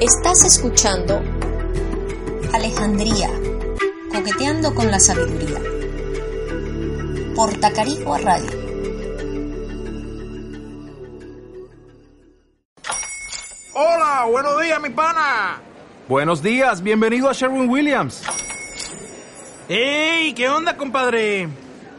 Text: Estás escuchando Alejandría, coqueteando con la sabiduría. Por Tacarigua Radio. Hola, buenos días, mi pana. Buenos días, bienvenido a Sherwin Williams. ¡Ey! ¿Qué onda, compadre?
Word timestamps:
Estás 0.00 0.44
escuchando 0.44 1.22
Alejandría, 2.52 3.30
coqueteando 4.12 4.74
con 4.74 4.90
la 4.90 5.00
sabiduría. 5.00 5.58
Por 7.34 7.58
Tacarigua 7.58 8.18
Radio. 8.18 8.50
Hola, 13.72 14.26
buenos 14.30 14.60
días, 14.60 14.80
mi 14.82 14.90
pana. 14.90 15.62
Buenos 16.06 16.42
días, 16.42 16.82
bienvenido 16.82 17.30
a 17.30 17.32
Sherwin 17.32 17.66
Williams. 17.66 18.22
¡Ey! 19.66 20.34
¿Qué 20.34 20.46
onda, 20.50 20.76
compadre? 20.76 21.48